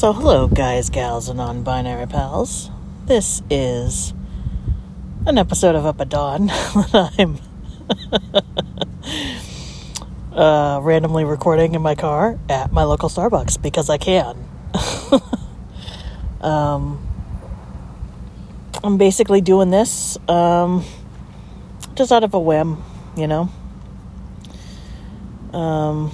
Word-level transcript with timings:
So, 0.00 0.14
hello, 0.14 0.48
guys, 0.48 0.88
gals, 0.88 1.28
and 1.28 1.36
non 1.36 1.62
binary 1.62 2.06
pals. 2.06 2.70
This 3.04 3.42
is 3.50 4.14
an 5.26 5.36
episode 5.36 5.74
of 5.74 5.84
Up 5.84 6.00
at 6.00 6.08
Dawn 6.08 6.46
that 6.46 7.12
I'm 7.18 7.36
uh, 10.34 10.80
randomly 10.80 11.24
recording 11.26 11.74
in 11.74 11.82
my 11.82 11.94
car 11.94 12.38
at 12.48 12.72
my 12.72 12.82
local 12.84 13.10
Starbucks 13.10 13.60
because 13.60 13.90
I 13.90 13.98
can. 13.98 14.42
um, 16.40 17.06
I'm 18.82 18.96
basically 18.96 19.42
doing 19.42 19.68
this 19.68 20.16
um, 20.30 20.82
just 21.94 22.10
out 22.10 22.24
of 22.24 22.32
a 22.32 22.40
whim, 22.40 22.82
you 23.18 23.26
know? 23.26 23.50
Um, 25.52 26.10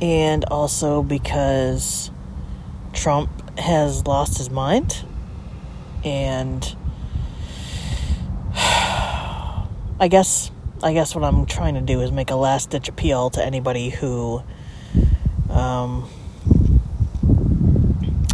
and 0.00 0.44
also 0.46 1.02
because 1.02 2.10
Trump 2.92 3.30
has 3.58 4.06
lost 4.06 4.38
his 4.38 4.50
mind 4.50 5.04
and 6.04 6.76
I 8.54 10.08
guess 10.10 10.50
I 10.82 10.92
guess 10.92 11.14
what 11.14 11.24
I'm 11.24 11.46
trying 11.46 11.74
to 11.74 11.80
do 11.80 12.00
is 12.02 12.12
make 12.12 12.30
a 12.30 12.36
last 12.36 12.70
ditch 12.70 12.88
appeal 12.88 13.30
to 13.30 13.44
anybody 13.44 13.88
who 13.88 14.42
um, 15.48 16.08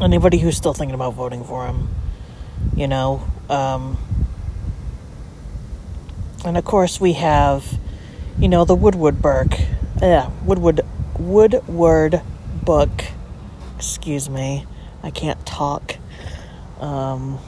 anybody 0.00 0.38
who's 0.38 0.56
still 0.56 0.74
thinking 0.74 0.94
about 0.94 1.14
voting 1.14 1.44
for 1.44 1.66
him 1.66 1.88
you 2.74 2.88
know? 2.88 3.22
Um, 3.48 3.98
and 6.44 6.56
of 6.56 6.64
course 6.64 7.00
we 7.00 7.12
have 7.14 7.78
you 8.38 8.48
know 8.48 8.64
the 8.64 8.74
Woodward 8.74 9.20
Burke 9.22 9.60
yeah 10.00 10.30
Woodward 10.44 10.80
Woodward 11.28 12.20
book. 12.64 12.90
Excuse 13.76 14.28
me, 14.28 14.66
I 15.02 15.10
can't 15.10 15.44
talk. 15.46 15.96
Um, 16.80 17.38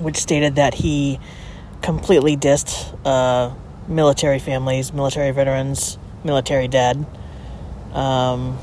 which 0.00 0.16
stated 0.16 0.56
that 0.56 0.74
he 0.74 1.20
completely 1.80 2.36
dissed 2.36 2.98
uh, 3.04 3.54
military 3.88 4.38
families, 4.38 4.92
military 4.92 5.30
veterans, 5.30 5.96
military 6.24 6.68
dead. 6.68 7.06
Um, 7.92 8.58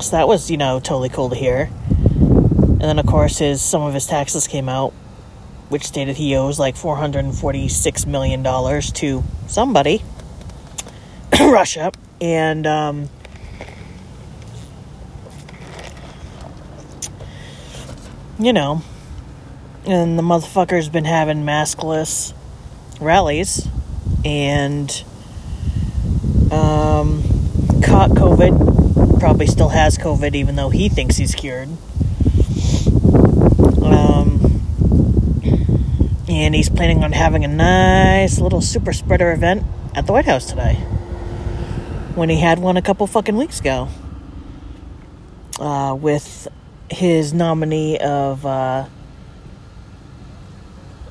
so 0.00 0.16
that 0.16 0.26
was, 0.26 0.50
you 0.50 0.56
know, 0.56 0.80
totally 0.80 1.10
cool 1.10 1.28
to 1.28 1.36
hear. 1.36 1.70
And 2.00 2.80
then, 2.80 2.98
of 2.98 3.06
course, 3.06 3.38
his 3.38 3.60
some 3.60 3.82
of 3.82 3.92
his 3.92 4.06
taxes 4.06 4.46
came 4.46 4.68
out, 4.68 4.92
which 5.68 5.84
stated 5.84 6.16
he 6.16 6.34
owes 6.34 6.58
like 6.58 6.76
four 6.76 6.96
hundred 6.96 7.26
and 7.26 7.34
forty-six 7.34 8.06
million 8.06 8.42
dollars 8.42 8.90
to 8.92 9.22
somebody. 9.46 10.02
Russia, 11.48 11.90
and 12.20 12.66
um, 12.66 13.08
you 18.38 18.52
know, 18.52 18.82
and 19.86 20.18
the 20.18 20.22
motherfucker's 20.22 20.90
been 20.90 21.06
having 21.06 21.38
maskless 21.38 22.34
rallies 23.00 23.66
and 24.22 25.02
um, 26.52 27.22
caught 27.82 28.10
COVID. 28.10 29.18
Probably 29.18 29.46
still 29.46 29.70
has 29.70 29.96
COVID, 29.96 30.34
even 30.34 30.56
though 30.56 30.68
he 30.68 30.90
thinks 30.90 31.16
he's 31.16 31.34
cured. 31.34 31.70
Um, 33.82 34.62
and 36.28 36.54
he's 36.54 36.68
planning 36.68 37.02
on 37.02 37.12
having 37.12 37.44
a 37.44 37.48
nice 37.48 38.38
little 38.38 38.60
super 38.60 38.92
spreader 38.92 39.32
event 39.32 39.64
at 39.94 40.06
the 40.06 40.12
White 40.12 40.26
House 40.26 40.44
today 40.44 40.84
when 42.20 42.28
he 42.28 42.36
had 42.36 42.58
one 42.58 42.76
a 42.76 42.82
couple 42.82 43.06
fucking 43.06 43.34
weeks 43.34 43.60
ago 43.60 43.88
uh, 45.58 45.96
with 45.98 46.46
his 46.90 47.32
nominee 47.32 47.96
of 47.96 48.44
uh, 48.44 48.86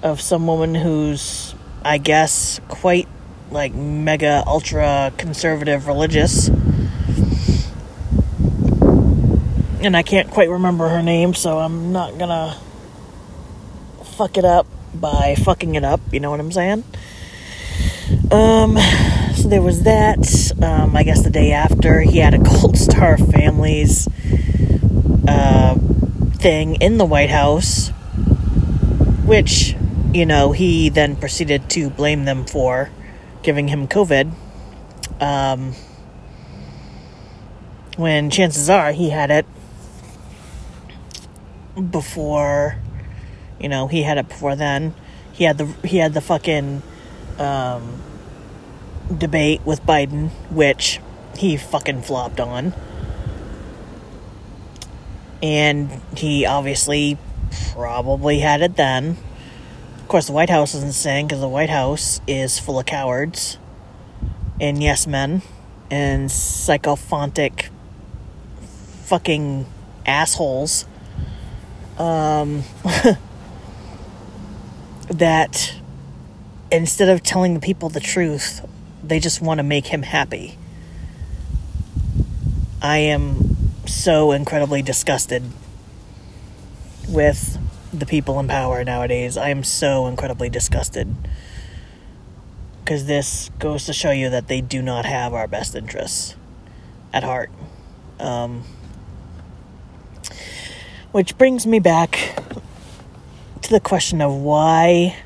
of 0.04 0.22
some 0.22 0.46
woman 0.46 0.76
who's 0.76 1.56
I 1.84 1.98
guess 1.98 2.62
quite 2.68 3.08
like 3.50 3.74
mega 3.74 4.44
ultra 4.46 5.12
conservative 5.18 5.88
religious. 5.88 6.50
And 9.82 9.98
I 9.98 10.04
can't 10.04 10.30
quite 10.30 10.52
remember 10.52 10.90
her 10.90 11.02
name 11.02 11.34
so 11.34 11.58
I'm 11.58 11.92
not 11.92 12.20
gonna 12.20 12.56
fuck 14.04 14.38
it 14.38 14.46
up 14.46 14.68
by 14.94 15.34
fucking 15.40 15.74
it 15.74 15.84
up 15.84 16.02
you 16.12 16.20
know 16.20 16.30
what 16.30 16.40
I'm 16.40 16.52
saying? 16.52 16.84
Um 18.30 18.78
so 19.40 19.48
there 19.48 19.62
was 19.62 19.84
that. 19.84 20.52
Um, 20.62 20.96
I 20.96 21.04
guess 21.04 21.24
the 21.24 21.30
day 21.30 21.54
after, 21.54 22.02
he 22.02 22.20
had 22.20 22.34
a 22.34 22.38
Gold 22.44 22.78
Star 22.78 23.18
Families 23.18 24.08
uh, 25.28 25.76
thing 26.34 26.76
in 26.76 26.98
the 26.98 27.06
White 27.06 27.30
House, 27.30 27.90
which, 29.26 29.76
you 30.14 30.26
know, 30.26 30.52
he 30.52 30.90
then 30.90 31.16
proceeded 31.16 31.70
to 31.72 31.90
blame 31.90 32.26
them 32.26 32.46
for 32.46 32.90
giving 33.42 33.70
him 33.70 33.88
COVID. 33.88 34.32
Um, 35.22 35.74
when 37.96 38.30
chances 38.30 38.70
are 38.70 38.92
he 38.92 39.10
had 39.10 39.32
it 39.32 39.46
before, 41.92 42.78
you 43.60 43.70
know, 43.70 43.88
he 43.88 44.04
had 44.04 44.18
it 44.18 44.28
before 44.28 44.58
then. 44.58 44.94
He 45.32 45.46
had 45.46 45.58
the 45.58 45.66
he 45.86 45.98
had 45.98 46.14
the 46.14 46.22
fucking 46.22 46.82
um, 47.38 48.02
debate 49.18 49.62
with 49.66 49.84
Biden, 49.84 50.30
which 50.52 51.00
he 51.38 51.58
fucking 51.58 52.02
flopped 52.02 52.40
on. 52.40 52.74
And 55.42 55.90
he 56.16 56.46
obviously 56.46 57.18
probably 57.74 58.40
had 58.40 58.62
it 58.62 58.76
then. 58.76 59.18
Of 59.98 60.08
course, 60.08 60.28
the 60.28 60.34
White 60.34 60.50
House 60.50 60.74
isn't 60.76 60.94
saying 60.94 61.28
because 61.28 61.40
the 61.40 61.48
White 61.48 61.70
House 61.70 62.20
is 62.28 62.60
full 62.60 62.80
of 62.80 62.86
cowards 62.86 63.58
and 64.60 64.82
yes 64.84 65.08
men 65.08 65.42
and 65.90 66.32
psychophantic 66.32 67.70
fucking 69.04 69.66
assholes. 70.06 70.86
Um, 71.98 72.64
that 75.10 75.74
instead 76.72 77.10
of 77.10 77.24
telling 77.24 77.56
the 77.56 77.60
people 77.60 77.90
the 77.90 78.00
truth 78.00 78.62
they 79.10 79.20
just 79.20 79.42
want 79.42 79.58
to 79.60 79.64
make 79.64 79.88
him 79.88 80.04
happy. 80.04 80.58
I 82.82 82.98
am 83.00 83.58
so 83.86 84.32
incredibly 84.32 84.82
disgusted 84.82 85.44
with 87.08 87.58
the 87.92 88.06
people 88.06 88.40
in 88.40 88.48
power 88.48 88.84
nowadays. 88.84 89.36
I 89.36 89.50
am 89.50 89.64
so 89.64 90.08
incredibly 90.08 90.50
disgusted. 90.50 91.14
Because 92.84 93.06
this 93.06 93.50
goes 93.60 93.86
to 93.86 93.94
show 93.94 94.12
you 94.12 94.30
that 94.30 94.48
they 94.48 94.62
do 94.62 94.82
not 94.82 95.06
have 95.06 95.34
our 95.34 95.48
best 95.48 95.76
interests 95.76 96.36
at 97.14 97.24
heart. 97.24 97.52
Um, 98.20 98.64
which 101.12 101.38
brings 101.38 101.66
me 101.66 101.80
back 101.80 102.42
to 103.62 103.70
the 103.70 103.80
question 103.80 104.22
of 104.22 104.34
why, 104.34 105.18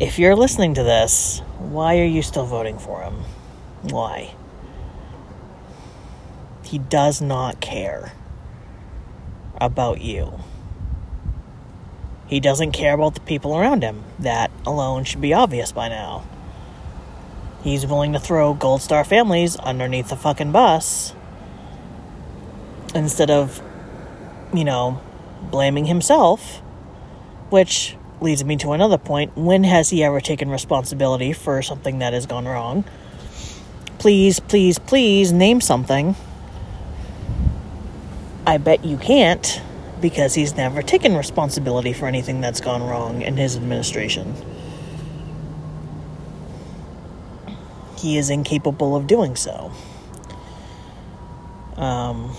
if 0.00 0.18
you're 0.18 0.36
listening 0.36 0.74
to 0.74 0.82
this, 0.84 1.40
why 1.58 1.98
are 1.98 2.04
you 2.04 2.22
still 2.22 2.46
voting 2.46 2.78
for 2.78 3.02
him? 3.02 3.24
Why? 3.82 4.34
He 6.62 6.78
does 6.78 7.20
not 7.20 7.60
care 7.60 8.12
about 9.60 10.00
you. 10.00 10.38
He 12.28 12.38
doesn't 12.40 12.72
care 12.72 12.94
about 12.94 13.14
the 13.14 13.20
people 13.20 13.56
around 13.56 13.82
him. 13.82 14.04
That 14.18 14.50
alone 14.64 15.04
should 15.04 15.20
be 15.20 15.34
obvious 15.34 15.72
by 15.72 15.88
now. 15.88 16.24
He's 17.64 17.86
willing 17.86 18.12
to 18.12 18.20
throw 18.20 18.54
Gold 18.54 18.82
Star 18.82 19.02
families 19.02 19.56
underneath 19.56 20.10
the 20.10 20.16
fucking 20.16 20.52
bus 20.52 21.14
instead 22.94 23.30
of, 23.30 23.60
you 24.54 24.64
know, 24.64 25.00
blaming 25.50 25.86
himself, 25.86 26.58
which 27.50 27.96
leads 28.22 28.44
me 28.44 28.56
to 28.56 28.72
another 28.72 28.98
point. 28.98 29.36
When 29.36 29.64
has 29.64 29.90
he 29.90 30.02
ever 30.04 30.20
taken 30.20 30.50
responsibility 30.50 31.32
for 31.32 31.62
something 31.62 31.98
that 32.00 32.12
has 32.12 32.26
gone 32.26 32.46
wrong? 32.46 32.84
Please, 33.98 34.40
please, 34.40 34.78
please 34.78 35.32
name 35.32 35.60
something. 35.60 36.14
I 38.46 38.58
bet 38.58 38.84
you 38.84 38.96
can't 38.96 39.60
because 40.00 40.34
he's 40.34 40.56
never 40.56 40.80
taken 40.82 41.16
responsibility 41.16 41.92
for 41.92 42.06
anything 42.06 42.40
that's 42.40 42.60
gone 42.60 42.82
wrong 42.82 43.22
in 43.22 43.36
his 43.36 43.56
administration. 43.56 44.34
He 47.98 48.16
is 48.16 48.30
incapable 48.30 48.94
of 48.94 49.06
doing 49.06 49.34
so. 49.34 49.72
Um, 51.76 52.36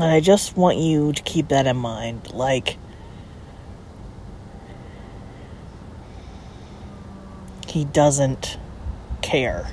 And 0.00 0.12
I 0.12 0.20
just 0.20 0.56
want 0.56 0.78
you 0.78 1.12
to 1.12 1.22
keep 1.24 1.48
that 1.48 1.66
in 1.66 1.76
mind. 1.76 2.32
Like, 2.32 2.78
he 7.66 7.84
doesn't 7.84 8.58
care 9.22 9.72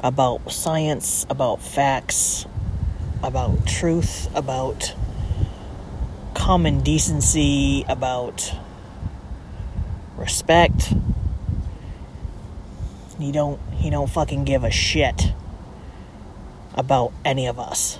about 0.00 0.50
science, 0.50 1.26
about 1.28 1.60
facts, 1.60 2.46
about 3.22 3.66
truth, 3.66 4.34
about 4.34 4.94
common 6.32 6.80
decency, 6.80 7.84
about 7.86 8.54
respect. 10.16 10.94
He 13.18 13.30
don't 13.30 13.60
he 13.72 13.90
don't 13.90 14.08
fucking 14.08 14.44
give 14.44 14.64
a 14.64 14.70
shit 14.70 15.34
about 16.74 17.12
any 17.26 17.46
of 17.46 17.58
us. 17.58 17.98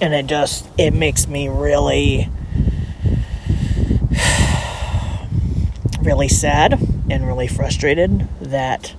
And 0.00 0.14
it 0.14 0.26
just 0.26 0.68
it 0.78 0.92
makes 0.92 1.26
me 1.26 1.48
really 1.48 2.28
really 6.02 6.28
sad 6.28 6.80
and 7.10 7.26
really 7.26 7.46
frustrated 7.46 8.28
that 8.40 8.94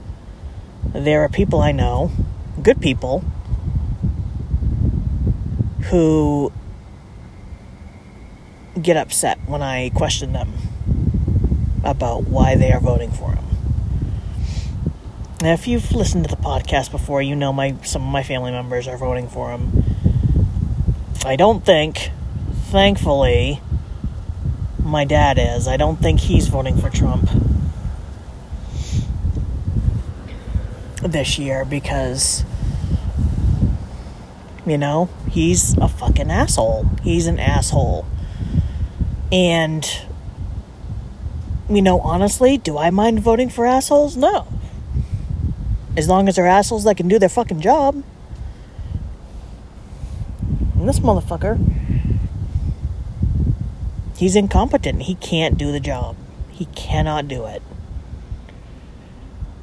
there 0.83 1.21
are 1.21 1.29
people 1.29 1.59
I 1.59 1.71
know, 1.71 2.11
good 2.61 2.81
people, 2.81 3.23
who 5.89 6.51
get 8.79 8.95
upset 8.95 9.39
when 9.47 9.61
I 9.61 9.89
question 9.89 10.33
them 10.33 10.53
about 11.83 12.27
why 12.27 12.55
they 12.55 12.71
are 12.71 12.79
voting 12.79 13.11
for 13.11 13.33
him. 13.33 13.45
Now, 15.41 15.53
if 15.53 15.67
you've 15.67 15.91
listened 15.91 16.27
to 16.27 16.35
the 16.35 16.41
podcast 16.41 16.91
before, 16.91 17.21
you 17.21 17.35
know 17.35 17.53
my 17.53 17.75
some 17.83 18.03
of 18.03 18.09
my 18.09 18.23
family 18.23 18.51
members 18.51 18.87
are 18.87 18.97
voting 18.97 19.27
for 19.27 19.51
him. 19.51 19.78
I 21.25 21.35
don't 21.35 21.65
think, 21.65 22.11
thankfully, 22.71 23.61
my 24.81 25.05
dad 25.05 25.37
is. 25.39 25.67
I 25.67 25.77
don't 25.77 25.97
think 25.97 26.21
he's 26.21 26.47
voting 26.47 26.77
for 26.77 26.89
Trump 26.89 27.29
this 31.03 31.37
year 31.39 31.65
because 31.65 32.43
you 34.69 34.77
know, 34.77 35.09
he's 35.29 35.75
a 35.77 35.87
fucking 35.87 36.29
asshole. 36.29 36.85
He's 37.03 37.25
an 37.25 37.39
asshole. 37.39 38.05
And 39.31 39.85
you 41.69 41.81
know, 41.81 41.99
honestly, 42.01 42.57
do 42.57 42.77
I 42.77 42.89
mind 42.89 43.19
voting 43.19 43.49
for 43.49 43.65
assholes? 43.65 44.15
No. 44.15 44.47
As 45.97 46.07
long 46.07 46.27
as 46.27 46.35
they're 46.35 46.47
assholes 46.47 46.83
that 46.83 46.97
can 46.97 47.07
do 47.07 47.19
their 47.19 47.29
fucking 47.29 47.61
job. 47.61 48.03
This 50.89 51.01
motherfucker, 51.01 51.59
he's 54.17 54.35
incompetent. 54.35 55.03
He 55.03 55.13
can't 55.13 55.55
do 55.55 55.71
the 55.71 55.79
job. 55.79 56.15
He 56.49 56.65
cannot 56.65 57.27
do 57.27 57.45
it. 57.45 57.61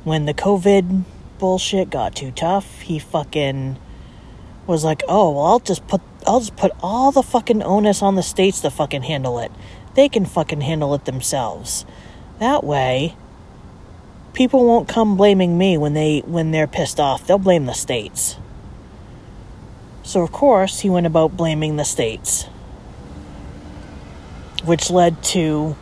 When 0.05 0.27
the 0.27 0.35
COVID 0.35 1.03
bullshit 1.41 1.91
got 1.91 2.15
too 2.15 2.31
tough, 2.31 2.81
he 2.83 3.01
fucking 3.01 3.77
was 4.69 4.85
like, 4.85 5.03
"Oh, 5.09 5.33
well, 5.33 5.47
I'll 5.47 5.59
just 5.59 5.89
put 5.89 6.01
I'll 6.29 6.39
just 6.39 6.55
put 6.55 6.71
all 6.81 7.11
the 7.11 7.25
fucking 7.25 7.61
onus 7.61 8.03
on 8.03 8.15
the 8.15 8.23
states 8.23 8.61
to 8.61 8.71
fucking 8.71 9.03
handle 9.03 9.41
it. 9.41 9.51
They 9.95 10.09
can 10.09 10.27
fucking 10.27 10.61
handle 10.61 10.95
it 10.95 11.07
themselves." 11.07 11.85
That 12.39 12.63
way, 12.63 13.17
people 14.33 14.65
won't 14.65 14.87
come 14.87 15.17
blaming 15.17 15.59
me 15.59 15.77
when 15.77 15.95
they 15.95 16.21
when 16.21 16.53
they're 16.53 16.69
pissed 16.69 17.01
off. 17.01 17.27
They'll 17.27 17.39
blame 17.39 17.67
the 17.67 17.75
states. 17.75 18.37
So 20.07 20.23
of 20.23 20.31
course, 20.31 20.81
he 20.81 20.89
went 20.89 21.05
about 21.05 21.37
blaming 21.37 21.75
the 21.75 21.85
states. 21.85 22.45
Which 24.65 24.89
led 24.89 25.21
to 25.35 25.77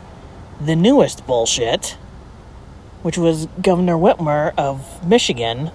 the 0.59 0.75
newest 0.75 1.27
bullshit, 1.27 1.91
which 3.03 3.19
was 3.19 3.45
Governor 3.61 3.97
Whitmer 3.97 4.51
of 4.57 5.05
Michigan 5.05 5.71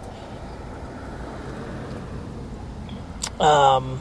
um, 3.38 4.00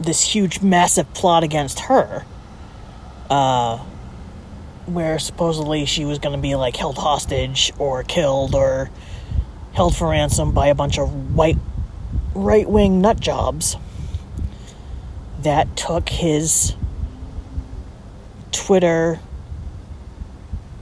this 0.00 0.22
huge, 0.22 0.60
massive 0.60 1.14
plot 1.14 1.44
against 1.44 1.78
her, 1.80 2.24
uh, 3.30 3.78
where 4.86 5.20
supposedly 5.20 5.86
she 5.86 6.04
was 6.04 6.18
going 6.18 6.34
to 6.34 6.42
be 6.42 6.56
like 6.56 6.74
held 6.74 6.98
hostage 6.98 7.72
or 7.78 8.02
killed 8.02 8.56
or 8.56 8.90
held 9.74 9.94
for 9.96 10.08
ransom 10.08 10.50
by 10.50 10.66
a 10.66 10.74
bunch 10.74 10.98
of 10.98 11.36
white 11.36 11.58
right 12.36 12.68
wing 12.68 13.00
nut 13.00 13.18
jobs 13.18 13.76
that 15.40 15.76
took 15.76 16.08
his 16.08 16.74
Twitter 18.52 19.18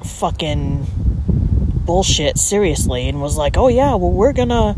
fucking 0.02 0.86
bullshit 1.84 2.38
seriously 2.38 3.08
and 3.08 3.20
was 3.20 3.36
like, 3.36 3.56
oh 3.56 3.68
yeah, 3.68 3.94
well, 3.94 4.10
we're 4.10 4.32
gonna 4.32 4.76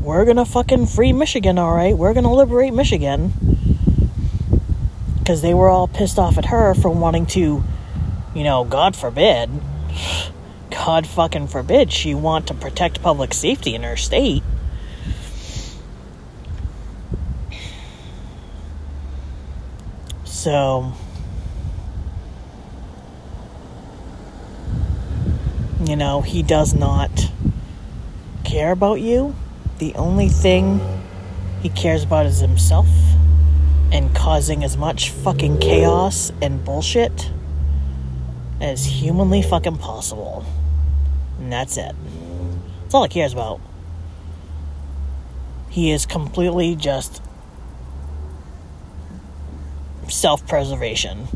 we're 0.00 0.24
gonna 0.24 0.44
fucking 0.44 0.86
free 0.86 1.12
Michigan, 1.12 1.58
alright? 1.58 1.96
We're 1.96 2.14
gonna 2.14 2.32
liberate 2.32 2.74
Michigan. 2.74 3.32
Because 5.18 5.40
they 5.40 5.54
were 5.54 5.70
all 5.70 5.88
pissed 5.88 6.18
off 6.18 6.36
at 6.36 6.46
her 6.46 6.74
for 6.74 6.90
wanting 6.90 7.24
to, 7.26 7.64
you 8.34 8.44
know, 8.44 8.64
God 8.64 8.94
forbid, 8.94 9.48
God 10.70 11.06
fucking 11.06 11.48
forbid, 11.48 11.92
she 11.92 12.14
want 12.14 12.48
to 12.48 12.54
protect 12.54 13.00
public 13.00 13.32
safety 13.32 13.74
in 13.74 13.82
her 13.84 13.96
state. 13.96 14.42
So, 20.44 20.92
you 25.86 25.96
know, 25.96 26.20
he 26.20 26.42
does 26.42 26.74
not 26.74 27.30
care 28.44 28.70
about 28.70 29.00
you 29.00 29.34
the 29.78 29.94
only 29.94 30.28
thing 30.28 30.82
he 31.62 31.70
cares 31.70 32.04
about 32.04 32.26
is 32.26 32.40
himself 32.40 32.86
and 33.90 34.14
causing 34.14 34.62
as 34.62 34.76
much 34.76 35.08
fucking 35.08 35.60
chaos 35.60 36.30
and 36.42 36.62
bullshit 36.62 37.30
as 38.60 38.84
humanly 38.84 39.40
fucking 39.40 39.78
possible. 39.78 40.44
And 41.38 41.50
that's 41.50 41.78
it. 41.78 41.96
That's 42.82 42.94
all 42.94 43.04
he 43.04 43.08
cares 43.08 43.32
about. 43.32 43.62
He 45.70 45.90
is 45.90 46.04
completely 46.04 46.76
just 46.76 47.22
self 50.10 50.46
preservation. 50.46 51.26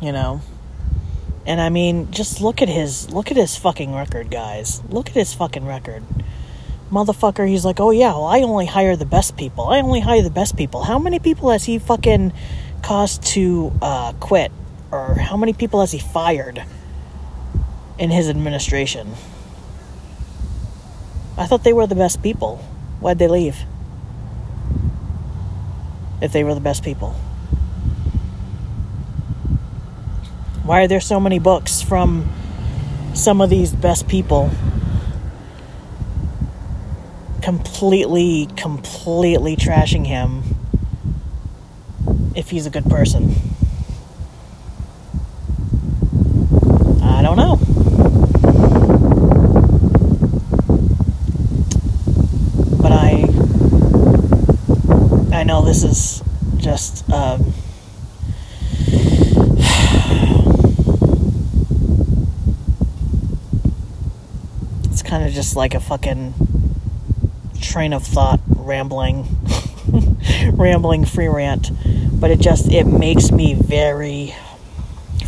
You 0.00 0.12
know? 0.12 0.40
And 1.46 1.60
I 1.60 1.68
mean, 1.68 2.10
just 2.10 2.40
look 2.40 2.60
at 2.60 2.68
his 2.68 3.10
look 3.12 3.30
at 3.30 3.36
his 3.36 3.56
fucking 3.56 3.94
record, 3.94 4.30
guys. 4.30 4.82
Look 4.88 5.08
at 5.08 5.14
his 5.14 5.32
fucking 5.32 5.64
record. 5.64 6.02
Motherfucker, 6.90 7.48
he's 7.48 7.64
like, 7.64 7.78
"Oh 7.80 7.90
yeah, 7.90 8.12
well 8.12 8.24
I 8.24 8.40
only 8.42 8.66
hire 8.66 8.96
the 8.96 9.06
best 9.06 9.36
people. 9.36 9.68
I 9.68 9.80
only 9.80 10.00
hire 10.00 10.22
the 10.22 10.30
best 10.30 10.56
people." 10.56 10.82
How 10.84 10.98
many 10.98 11.20
people 11.20 11.50
has 11.50 11.64
he 11.64 11.78
fucking 11.78 12.32
caused 12.82 13.22
to 13.34 13.72
uh, 13.80 14.12
quit 14.18 14.50
or 14.90 15.14
how 15.14 15.36
many 15.36 15.52
people 15.52 15.80
has 15.80 15.92
he 15.92 15.98
fired 15.98 16.64
in 17.98 18.10
his 18.10 18.28
administration? 18.28 19.14
I 21.38 21.46
thought 21.46 21.64
they 21.64 21.72
were 21.72 21.86
the 21.86 21.94
best 21.94 22.22
people. 22.22 22.56
Why'd 23.00 23.18
they 23.18 23.28
leave? 23.28 23.56
If 26.20 26.32
they 26.32 26.44
were 26.44 26.54
the 26.54 26.60
best 26.60 26.82
people. 26.82 27.14
Why 30.66 30.82
are 30.82 30.88
there 30.88 31.00
so 31.00 31.20
many 31.20 31.38
books 31.38 31.80
from 31.80 32.28
some 33.14 33.40
of 33.40 33.48
these 33.50 33.72
best 33.72 34.08
people 34.08 34.50
completely, 37.40 38.48
completely 38.56 39.54
trashing 39.54 40.04
him 40.04 40.42
if 42.34 42.50
he's 42.50 42.66
a 42.66 42.70
good 42.70 42.86
person? 42.86 43.32
I 47.00 47.22
don't 47.22 47.36
know. 47.36 47.56
But 52.82 52.90
I 52.90 53.26
I 55.32 55.44
know 55.44 55.62
this 55.64 55.84
is 55.84 56.24
just 56.56 57.08
um, 57.10 57.52
kind 65.16 65.26
of 65.26 65.34
just 65.34 65.56
like 65.56 65.72
a 65.72 65.80
fucking 65.80 66.34
train 67.58 67.94
of 67.94 68.02
thought 68.02 68.38
rambling 68.50 69.26
rambling 70.52 71.06
free 71.06 71.26
rant 71.26 71.70
but 72.20 72.30
it 72.30 72.38
just 72.38 72.70
it 72.70 72.84
makes 72.84 73.30
me 73.30 73.54
very 73.54 74.34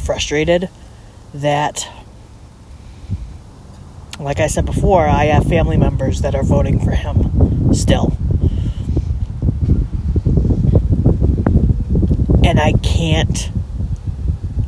frustrated 0.04 0.68
that 1.32 1.88
like 4.20 4.40
I 4.40 4.48
said 4.48 4.66
before, 4.66 5.06
I 5.06 5.26
have 5.26 5.44
family 5.44 5.76
members 5.76 6.22
that 6.22 6.34
are 6.34 6.42
voting 6.42 6.80
for 6.80 6.90
him 6.90 7.72
still. 7.72 8.18
And 12.44 12.58
I 12.58 12.72
can't, 12.82 13.50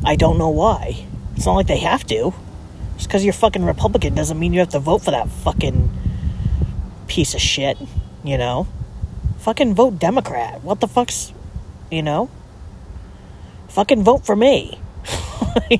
I 0.05 0.15
don't 0.15 0.37
know 0.37 0.49
why. 0.49 1.05
It's 1.35 1.45
not 1.45 1.55
like 1.55 1.67
they 1.67 1.79
have 1.79 2.07
to. 2.07 2.33
Just 3.01 3.09
because 3.09 3.23
you're 3.23 3.33
fucking 3.33 3.65
Republican 3.65 4.13
doesn't 4.13 4.37
mean 4.37 4.53
you 4.53 4.59
have 4.59 4.69
to 4.69 4.79
vote 4.79 4.99
for 4.99 5.09
that 5.09 5.27
fucking 5.27 5.89
piece 7.07 7.33
of 7.33 7.41
shit, 7.41 7.75
you 8.23 8.37
know? 8.37 8.67
Fucking 9.39 9.73
vote 9.73 9.97
Democrat. 9.97 10.63
What 10.63 10.81
the 10.81 10.87
fuck's, 10.87 11.33
you 11.89 12.03
know? 12.03 12.29
Fucking 13.69 14.03
vote 14.03 14.23
for 14.23 14.35
me. 14.35 14.79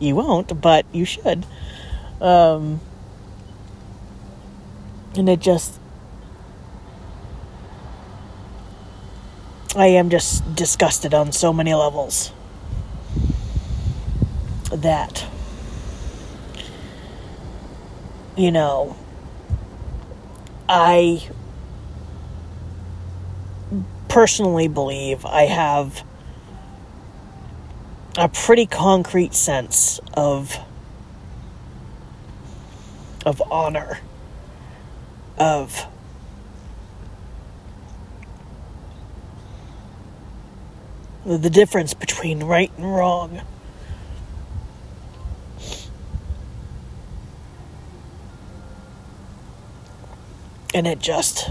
you 0.00 0.16
won't, 0.16 0.58
but 0.62 0.86
you 0.94 1.04
should. 1.04 1.44
Um, 2.22 2.80
and 5.14 5.28
it 5.28 5.40
just. 5.40 5.78
I 9.76 9.88
am 9.88 10.08
just 10.08 10.54
disgusted 10.54 11.12
on 11.12 11.32
so 11.32 11.52
many 11.52 11.74
levels. 11.74 12.32
That. 14.72 15.26
You 18.36 18.50
know. 18.50 18.96
I 20.68 21.28
personally 24.08 24.68
believe 24.68 25.24
I 25.24 25.42
have 25.42 26.02
a 28.16 28.28
pretty 28.28 28.66
concrete 28.66 29.34
sense 29.34 30.00
of 30.14 30.56
of 33.24 33.42
honor 33.50 34.00
of 35.38 35.86
the 41.24 41.50
difference 41.50 41.94
between 41.94 42.42
right 42.44 42.72
and 42.76 42.94
wrong 42.94 43.40
and 50.74 50.86
it 50.86 50.98
just 50.98 51.50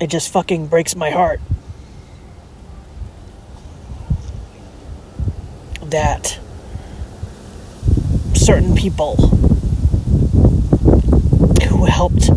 it 0.00 0.08
just 0.08 0.32
fucking 0.32 0.66
breaks 0.66 0.94
my 0.96 1.10
heart. 1.10 1.40
That 5.82 6.38
certain 8.34 8.74
people 8.74 9.16
who 11.68 11.84
helped 11.84 12.30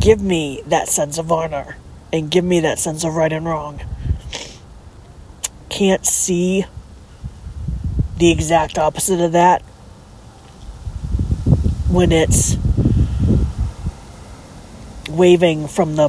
give 0.00 0.20
me 0.20 0.62
that 0.66 0.88
sense 0.88 1.18
of 1.18 1.30
honor 1.30 1.76
and 2.12 2.30
give 2.30 2.44
me 2.44 2.60
that 2.60 2.78
sense 2.78 3.04
of 3.04 3.14
right 3.14 3.32
and 3.32 3.46
wrong 3.46 3.80
can't 5.68 6.06
see 6.06 6.64
the 8.16 8.30
exact 8.30 8.78
opposite 8.78 9.20
of 9.20 9.32
that 9.32 9.62
when 11.88 12.12
it's 12.12 12.56
waving 15.10 15.68
from 15.68 15.96
the 15.96 16.08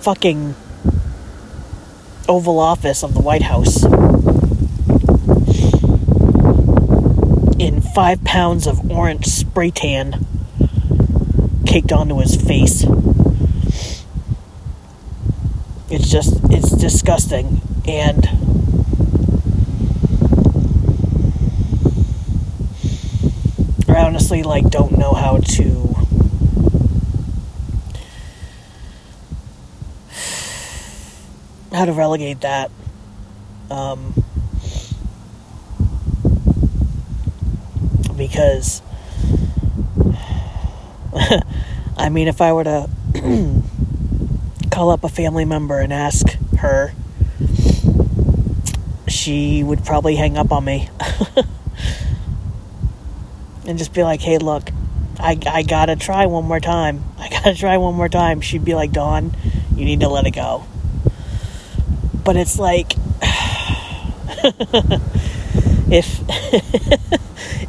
fucking 0.00 0.54
Oval 2.28 2.58
Office 2.58 3.02
of 3.02 3.14
the 3.14 3.20
White 3.20 3.42
House 3.42 3.84
in 7.58 7.80
five 7.80 8.24
pounds 8.24 8.66
of 8.66 8.90
orange 8.90 9.26
spray 9.26 9.70
tan 9.70 10.26
caked 11.66 11.92
onto 11.92 12.18
his 12.18 12.36
face. 12.36 12.84
It's 15.90 16.10
just, 16.10 16.40
it's 16.50 16.70
disgusting. 16.70 17.60
And 17.86 18.26
I 23.96 24.04
honestly, 24.04 24.42
like, 24.42 24.70
don't 24.70 24.98
know 24.98 25.12
how 25.12 25.38
to 25.38 25.94
how 31.72 31.84
to 31.84 31.92
relegate 31.92 32.40
that. 32.40 32.70
Um, 33.70 34.14
because, 38.16 38.82
I 41.96 42.08
mean, 42.10 42.28
if 42.28 42.40
I 42.40 42.52
were 42.52 42.64
to 42.64 42.90
call 44.70 44.90
up 44.90 45.04
a 45.04 45.08
family 45.08 45.44
member 45.44 45.78
and 45.78 45.92
ask 45.92 46.26
her, 46.58 46.92
she 49.06 49.62
would 49.62 49.84
probably 49.84 50.16
hang 50.16 50.36
up 50.36 50.50
on 50.50 50.64
me 50.64 50.88
and 53.66 53.78
just 53.78 53.92
be 53.92 54.02
like, 54.02 54.20
hey, 54.20 54.38
look, 54.38 54.70
I, 55.18 55.38
I 55.46 55.62
gotta 55.62 55.96
try 55.96 56.26
one 56.26 56.44
more 56.44 56.60
time. 56.60 57.04
I 57.18 57.28
gotta 57.28 57.54
try 57.54 57.76
one 57.76 57.94
more 57.94 58.08
time. 58.08 58.40
She'd 58.40 58.64
be 58.64 58.74
like, 58.74 58.92
Dawn, 58.92 59.36
you 59.76 59.84
need 59.84 60.00
to 60.00 60.08
let 60.08 60.26
it 60.26 60.32
go 60.32 60.64
but 62.24 62.36
it's 62.36 62.58
like 62.58 62.94
if 65.90 66.20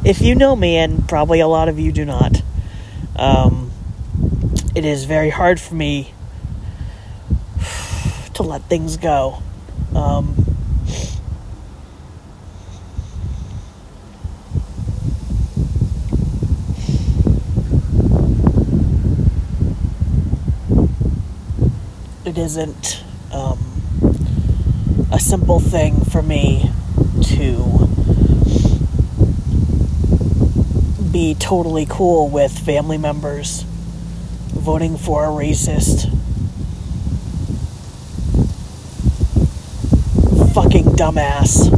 if 0.04 0.20
you 0.22 0.34
know 0.34 0.56
me 0.56 0.76
and 0.76 1.06
probably 1.08 1.40
a 1.40 1.46
lot 1.46 1.68
of 1.68 1.78
you 1.78 1.92
do 1.92 2.04
not 2.04 2.42
um, 3.16 3.70
it 4.74 4.84
is 4.84 5.04
very 5.04 5.30
hard 5.30 5.60
for 5.60 5.74
me 5.74 6.12
to 8.34 8.42
let 8.42 8.62
things 8.62 8.96
go 8.96 9.42
um, 9.94 10.45
it 22.36 22.40
isn't 22.40 23.02
um, 23.32 23.58
a 25.10 25.18
simple 25.18 25.58
thing 25.58 26.04
for 26.04 26.20
me 26.22 26.70
to 27.22 27.88
be 31.10 31.34
totally 31.34 31.86
cool 31.88 32.28
with 32.28 32.58
family 32.58 32.98
members 32.98 33.62
voting 34.52 34.98
for 34.98 35.24
a 35.24 35.28
racist 35.28 36.10
fucking 40.52 40.84
dumbass 40.84 41.70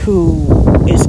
who 0.00 0.86
is 0.86 1.04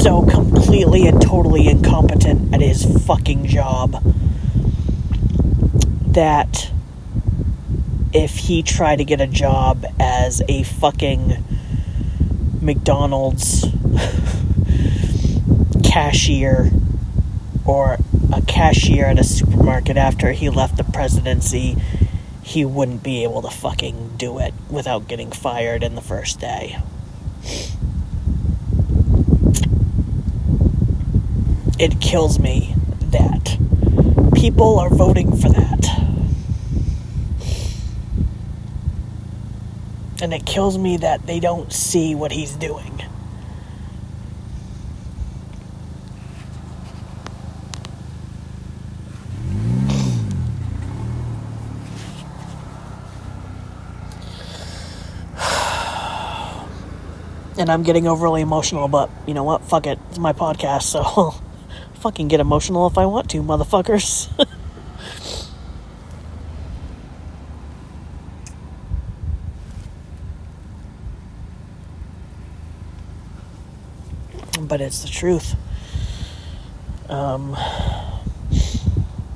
so 0.00 0.22
completely 0.26 1.08
and 1.08 1.20
totally 1.20 1.66
incompetent 1.66 2.54
at 2.54 2.60
his 2.60 2.84
fucking 3.04 3.46
job 3.46 4.00
that 6.14 6.70
if 8.12 8.36
he 8.36 8.62
tried 8.62 8.96
to 8.96 9.04
get 9.04 9.20
a 9.20 9.26
job 9.26 9.84
as 9.98 10.42
a 10.48 10.62
fucking 10.62 11.42
McDonald's 12.60 13.64
cashier 15.84 16.70
or 17.64 17.98
a 18.32 18.42
cashier 18.42 19.06
at 19.06 19.18
a 19.18 19.24
supermarket 19.24 19.96
after 19.96 20.32
he 20.32 20.50
left 20.50 20.76
the 20.76 20.84
presidency, 20.84 21.76
he 22.42 22.64
wouldn't 22.64 23.02
be 23.02 23.22
able 23.22 23.42
to 23.42 23.50
fucking 23.50 24.14
do 24.16 24.38
it 24.38 24.52
without 24.68 25.08
getting 25.08 25.30
fired 25.30 25.82
in 25.82 25.94
the 25.94 26.00
first 26.00 26.40
day. 26.40 26.78
It 31.78 32.00
kills 32.00 32.38
me 32.38 32.74
that 33.00 33.56
people 34.42 34.78
are 34.80 34.90
voting 34.90 35.30
for 35.30 35.48
that. 35.50 35.88
and 40.20 40.34
it 40.34 40.44
kills 40.44 40.76
me 40.76 40.96
that 40.96 41.24
they 41.28 41.38
don't 41.38 41.72
see 41.72 42.16
what 42.16 42.32
he's 42.32 42.56
doing. 42.56 43.04
and 57.58 57.70
I'm 57.70 57.84
getting 57.84 58.08
overly 58.08 58.42
emotional, 58.42 58.88
but 58.88 59.08
you 59.24 59.34
know 59.34 59.44
what? 59.44 59.62
Fuck 59.62 59.86
it. 59.86 60.00
It's 60.10 60.18
my 60.18 60.32
podcast, 60.32 60.82
so 60.82 61.36
fucking 62.02 62.28
get 62.28 62.40
emotional 62.40 62.86
if 62.86 62.98
I 62.98 63.06
want 63.06 63.30
to, 63.30 63.42
motherfuckers. 63.42 64.28
but 74.68 74.80
it's 74.80 75.02
the 75.02 75.08
truth. 75.08 75.54
Um, 77.08 77.56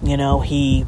You 0.02 0.16
know, 0.16 0.40
he 0.40 0.86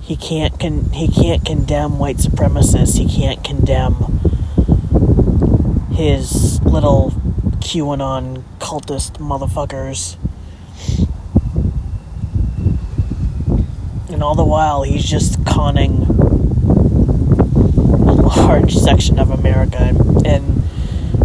he 0.00 0.16
can't 0.16 0.58
con- 0.58 0.90
he 0.90 1.08
can't 1.08 1.44
condemn 1.44 1.98
white 1.98 2.16
supremacists. 2.16 2.98
He 2.98 3.06
can't 3.06 3.44
condemn 3.44 3.94
his 5.92 6.60
little 6.62 7.10
QAnon 7.60 8.42
cultist 8.58 9.12
motherfuckers. 9.18 10.16
And 14.16 14.22
all 14.22 14.34
the 14.34 14.46
while, 14.46 14.82
he's 14.82 15.04
just 15.04 15.44
conning 15.44 16.04
a 18.06 18.14
large 18.14 18.74
section 18.74 19.18
of 19.18 19.28
America. 19.28 19.92
And 20.24 20.64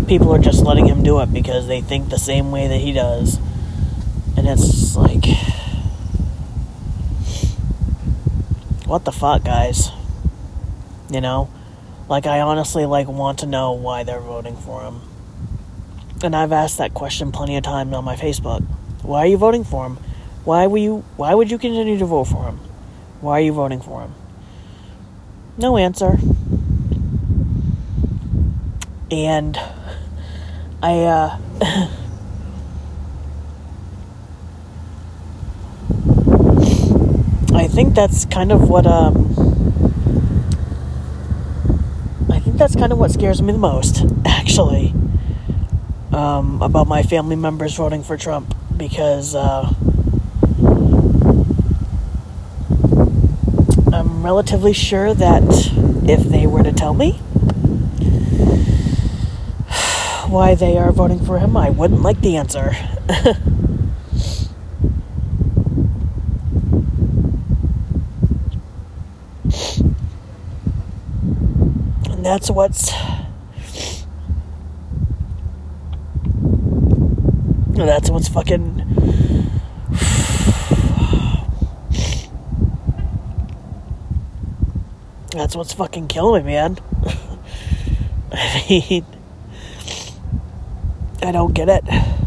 people 0.10 0.36
are 0.36 0.40
just 0.40 0.66
letting 0.66 0.88
him 0.88 1.02
do 1.02 1.22
it 1.22 1.32
because 1.32 1.68
they 1.68 1.80
think 1.80 2.10
the 2.10 2.20
same 2.20 2.52
way 2.52 2.68
that 2.68 2.80
he 2.80 2.92
does. 2.92 3.40
And 4.36 4.46
it's 4.46 4.98
like. 4.98 5.24
What 8.86 9.06
the 9.06 9.14
fuck, 9.14 9.46
guys? 9.46 9.92
You 11.10 11.22
know? 11.22 11.50
Like, 12.10 12.28
I 12.28 12.42
honestly, 12.42 12.86
like, 12.86 13.08
want 13.08 13.40
to 13.40 13.46
know 13.46 13.72
why 13.72 14.04
they're 14.04 14.20
voting 14.20 14.58
for 14.58 14.84
him. 14.84 15.00
And 16.22 16.36
I've 16.36 16.52
asked 16.52 16.78
that 16.80 16.94
question 16.94 17.32
plenty 17.32 17.56
of 17.56 17.64
times 17.64 17.94
on 17.94 18.04
my 18.04 18.18
Facebook. 18.18 18.64
Why 19.02 19.20
are 19.20 19.28
you 19.28 19.38
voting 19.38 19.64
for 19.64 19.86
him? 19.86 19.98
Why 20.44 20.68
will 20.68 20.80
you 20.80 21.06
why 21.16 21.34
would 21.34 21.50
you 21.50 21.58
continue 21.58 21.98
to 21.98 22.06
vote 22.06 22.26
for 22.26 22.44
him? 22.44 22.60
Why 23.22 23.38
are 23.38 23.42
you 23.42 23.54
voting 23.54 23.82
for 23.82 24.02
him? 24.02 24.14
No 25.58 25.78
answer. 25.78 26.18
And 29.12 29.58
I 30.82 30.98
uh 31.00 31.38
I 37.54 37.68
think 37.68 37.94
that's 37.94 38.26
kind 38.26 38.52
of 38.52 38.70
what 38.70 38.88
um 38.88 39.28
I 42.30 42.40
think 42.40 42.58
that's 42.58 42.76
kind 42.76 42.92
of 42.92 42.98
what 42.98 43.12
scares 43.12 43.42
me 43.42 43.52
the 43.52 43.60
most, 43.60 44.04
actually 44.26 44.94
um, 46.12 46.62
about 46.62 46.88
my 46.88 47.04
family 47.04 47.36
members 47.36 47.76
voting 47.76 48.04
for 48.04 48.18
Trump 48.18 48.56
because 48.76 49.36
uh, 49.36 49.72
Relatively 54.22 54.72
sure 54.74 55.14
that 55.14 55.44
if 56.08 56.24
they 56.24 56.46
were 56.48 56.64
to 56.64 56.72
tell 56.72 56.94
me 56.94 57.14
why 60.30 60.56
they 60.56 60.78
are 60.78 60.92
voting 60.92 61.20
for 61.20 61.40
him, 61.40 61.58
I 61.58 61.70
wouldn't 61.72 62.02
like 62.02 62.22
the 62.22 62.38
answer. 62.38 62.76
and 72.10 72.24
that's 72.24 72.50
what's 72.52 72.92
That's 77.86 78.10
what's 78.12 78.28
fucking. 78.28 79.41
That's 85.32 85.56
what's 85.56 85.74
fucking 85.74 86.08
killing 86.10 86.46
me, 86.46 86.52
man. 86.52 86.78
I 88.34 88.66
mean, 88.70 89.06
I 91.24 91.32
don't 91.32 91.54
get 91.54 91.70
it. 91.70 92.21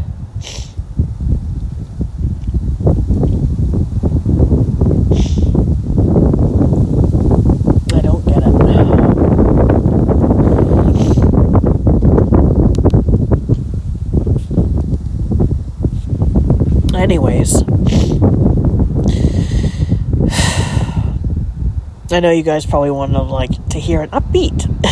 I 22.15 22.21
know 22.21 22.31
you 22.31 22.43
guys 22.43 22.65
probably 22.65 22.91
want 22.91 23.11
to 23.11 23.21
like 23.21 23.67
to 23.71 23.77
hear 23.77 24.01
an 24.01 24.09
upbeat, 24.11 24.63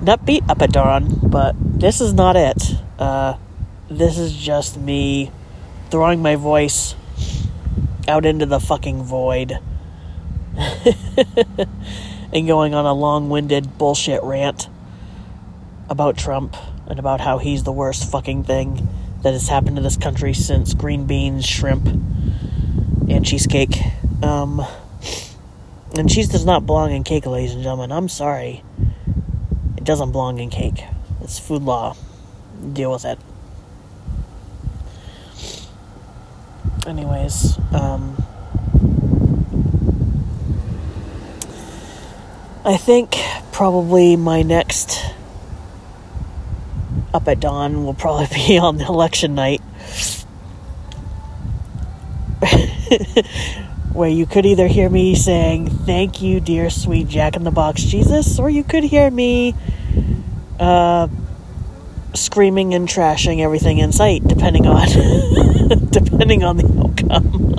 an 0.00 0.06
upbeat 0.06 0.50
up 0.50 0.60
at 0.60 0.72
dawn, 0.72 1.20
but 1.22 1.54
this 1.56 2.00
is 2.00 2.12
not 2.12 2.34
it. 2.34 2.74
Uh, 2.98 3.36
this 3.88 4.18
is 4.18 4.36
just 4.36 4.76
me 4.76 5.30
throwing 5.90 6.20
my 6.20 6.34
voice 6.34 6.96
out 8.08 8.26
into 8.26 8.46
the 8.46 8.58
fucking 8.58 9.04
void 9.04 9.60
and 12.32 12.48
going 12.48 12.74
on 12.74 12.84
a 12.84 12.92
long-winded 12.92 13.78
bullshit 13.78 14.24
rant 14.24 14.68
about 15.88 16.16
Trump 16.16 16.56
and 16.88 16.98
about 16.98 17.20
how 17.20 17.38
he's 17.38 17.62
the 17.62 17.70
worst 17.70 18.10
fucking 18.10 18.42
thing 18.42 18.88
that 19.22 19.34
has 19.34 19.46
happened 19.46 19.76
to 19.76 19.82
this 19.82 19.96
country 19.96 20.34
since 20.34 20.74
green 20.74 21.06
beans, 21.06 21.46
shrimp, 21.46 21.86
and 21.86 23.24
cheesecake. 23.24 23.78
Um, 24.20 24.66
and 25.98 26.08
cheese 26.08 26.28
does 26.28 26.44
not 26.44 26.66
belong 26.66 26.92
in 26.92 27.04
cake, 27.04 27.26
ladies 27.26 27.54
and 27.54 27.62
gentlemen. 27.62 27.92
I'm 27.92 28.08
sorry. 28.08 28.62
It 29.76 29.84
doesn't 29.84 30.12
belong 30.12 30.38
in 30.38 30.50
cake. 30.50 30.84
It's 31.20 31.38
food 31.38 31.62
law. 31.62 31.96
Deal 32.72 32.92
with 32.92 33.04
it. 33.04 33.18
Anyways, 36.86 37.58
um, 37.72 38.16
I 42.64 42.76
think 42.76 43.16
probably 43.52 44.16
my 44.16 44.42
next 44.42 45.00
up 47.14 47.28
at 47.28 47.40
dawn 47.40 47.84
will 47.84 47.94
probably 47.94 48.26
be 48.34 48.58
on 48.62 48.80
election 48.80 49.34
night. 49.34 49.60
Where 53.92 54.08
you 54.08 54.24
could 54.26 54.46
either 54.46 54.68
hear 54.68 54.88
me 54.88 55.14
saying, 55.14 55.68
Thank 55.68 56.22
you, 56.22 56.40
dear 56.40 56.70
sweet 56.70 57.08
Jack 57.08 57.36
in 57.36 57.44
the 57.44 57.50
Box 57.50 57.82
Jesus, 57.82 58.38
or 58.38 58.48
you 58.48 58.64
could 58.64 58.84
hear 58.84 59.10
me 59.10 59.54
uh, 60.58 61.08
screaming 62.14 62.72
and 62.74 62.88
trashing 62.88 63.40
everything 63.40 63.78
in 63.78 63.92
sight, 63.92 64.26
depending 64.26 64.66
on 64.66 64.88
depending 65.90 66.42
on 66.42 66.56
the 66.56 66.66
outcome. 66.80 67.52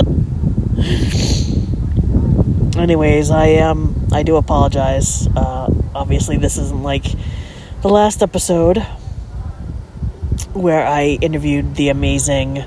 Anyways, 2.78 3.30
I 3.30 3.56
um 3.58 4.08
I 4.12 4.24
do 4.24 4.36
apologize. 4.38 5.28
Uh, 5.28 5.72
obviously, 5.93 6.38
this 6.38 6.58
isn't 6.58 6.84
like 6.84 7.06
the 7.82 7.89
last 7.89 8.24
episode 8.24 8.80
where 10.54 10.86
I 10.86 11.17
interviewed 11.22 11.76
the 11.76 11.89
amazing 11.89 12.63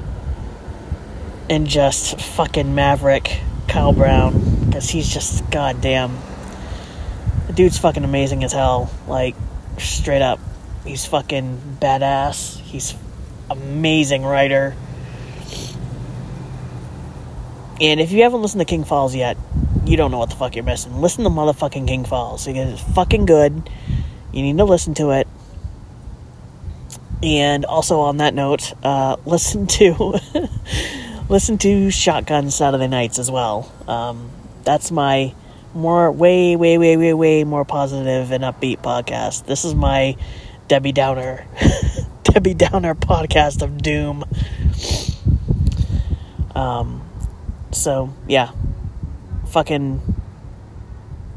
and 1.49 1.67
just 1.67 2.21
fucking 2.21 2.75
maverick 2.75 3.41
Kyle 3.69 3.93
Brown 3.93 4.67
because 4.67 4.89
he's 4.89 5.13
just 5.13 5.51
goddamn. 5.51 6.19
The 7.47 7.53
dude's 7.53 7.79
fucking 7.79 8.05
amazing 8.05 8.45
as 8.45 8.53
hell. 8.53 8.91
Like, 9.07 9.35
straight 9.79 10.23
up. 10.23 10.41
He's 10.85 11.07
fucking 11.07 11.79
badass. 11.81 12.59
He's 12.61 12.95
amazing 13.51 14.25
writer. 14.25 14.75
And 17.81 18.01
if 18.01 18.11
you 18.11 18.23
haven't 18.23 18.43
listened 18.43 18.61
to 18.61 18.65
King 18.65 18.85
Falls 18.85 19.15
yet, 19.15 19.37
you 19.85 19.97
don't 19.97 20.11
know 20.11 20.19
what 20.19 20.31
the 20.31 20.37
fuck 20.37 20.57
you're 20.57 20.65
missing. 20.65 21.01
Listen 21.01 21.25
to 21.25 21.31
motherfucking 21.31 21.87
King 21.87 22.05
Falls 22.05 22.47
it's 22.47 22.83
fucking 22.95 23.27
good. 23.27 23.71
You 24.33 24.43
need 24.43 24.57
to 24.57 24.65
listen 24.65 24.95
to 24.95 25.11
it. 25.11 25.29
And 27.23 27.65
also 27.65 28.01
on 28.01 28.19
that 28.19 28.35
note, 28.35 28.73
uh, 28.83 29.17
listen 29.27 29.67
to 29.67 30.15
listen 31.29 31.59
to 31.59 31.91
Shotgun 31.91 32.51
Saturday 32.51 32.87
Nights 32.87 33.19
as 33.19 33.31
well. 33.31 33.71
Um, 33.89 34.31
that's 34.65 34.91
my 34.91 35.35
more 35.75 36.11
way 36.11 36.57
way 36.57 36.79
way 36.79 36.97
way 36.97 37.13
way 37.13 37.45
more 37.45 37.65
positive 37.65 38.31
and 38.33 38.45
upbeat 38.45 38.79
podcast. 38.79 39.47
This 39.47 39.65
is 39.65 39.75
my 39.75 40.17
Debbie 40.69 40.93
Downer 40.93 41.47
Debbie 42.23 42.55
Downer 42.55 42.95
podcast 42.95 43.63
of 43.63 43.83
doom. 43.83 44.25
Um, 46.55 47.03
so 47.73 48.15
yeah, 48.29 48.53
fucking 49.49 50.01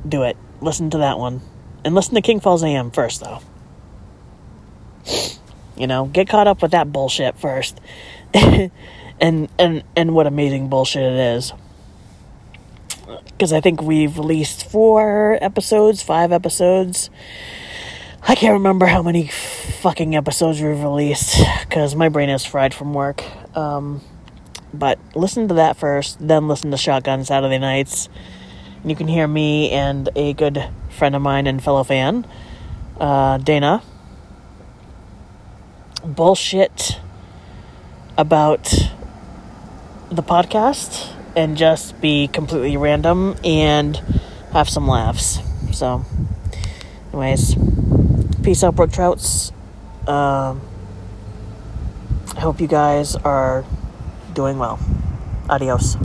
do 0.08 0.24
it. 0.24 0.38
Listen 0.62 0.90
to 0.92 1.00
that 1.00 1.18
one, 1.18 1.42
and 1.84 1.96
listen 1.96 2.16
to 2.16 2.22
King 2.22 2.40
Falls 2.40 2.64
AM 2.64 2.92
first 2.92 3.22
though. 3.22 3.40
You 5.76 5.88
know, 5.88 6.06
get 6.06 6.28
caught 6.28 6.48
up 6.48 6.62
with 6.62 6.72
that 6.72 6.92
bullshit 6.92 7.38
first. 7.38 7.80
and 9.22 9.50
and 9.58 9.84
and 9.96 10.14
what 10.14 10.28
amazing 10.28 10.70
bullshit 10.70 11.04
it 11.04 11.20
is. 11.38 11.54
Cuz 13.40 13.54
I 13.54 13.62
think 13.62 13.82
we've 13.82 14.18
released 14.18 14.66
4 14.66 15.40
episodes, 15.42 16.02
5 16.02 16.32
episodes. 16.32 17.10
I 18.28 18.36
can't 18.36 18.54
remember 18.54 18.86
how 18.86 19.02
many 19.02 19.28
fucking 19.28 20.16
episodes 20.16 20.62
we've 20.62 20.84
released 20.84 21.42
cuz 21.70 21.96
my 21.96 22.10
brain 22.10 22.30
is 22.30 22.46
fried 22.46 22.74
from 22.74 22.94
work. 22.94 23.24
Um 23.56 24.02
But 24.74 25.00
listen 25.16 25.48
to 25.48 25.56
that 25.56 25.78
first, 25.78 26.18
then 26.20 26.48
listen 26.48 26.70
to 26.72 26.78
Shotgun 26.78 27.26
Saturday 27.26 27.58
Nights. 27.58 28.08
And 28.82 28.92
you 28.92 28.96
can 28.96 29.08
hear 29.08 29.28
me 29.28 29.72
and 29.72 30.10
a 30.16 30.34
good 30.34 30.64
friend 30.90 31.16
of 31.16 31.22
mine 31.22 31.48
and 31.48 31.62
fellow 31.62 31.84
fan, 31.84 32.26
uh, 33.00 33.38
Dana, 33.40 33.82
bullshit 36.04 37.00
about 38.18 38.92
the 40.12 40.24
podcast 40.24 41.14
and 41.36 41.56
just 41.56 42.00
be 42.02 42.28
completely 42.28 42.78
random 42.78 43.36
and 43.44 43.98
have 44.52 44.68
some 44.68 44.88
laughs. 44.88 45.40
So, 45.72 46.04
anyways, 47.14 47.56
peace 48.44 48.64
out, 48.64 48.76
Brook 48.76 48.92
Trouts. 48.92 49.52
Um, 50.08 50.62
I 52.36 52.40
hope 52.42 52.60
you 52.60 52.68
guys 52.68 53.16
are 53.16 53.64
doing 54.34 54.58
well. 54.58 54.80
Adios. 55.50 55.96